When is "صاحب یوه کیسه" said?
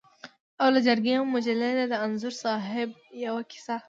2.43-3.75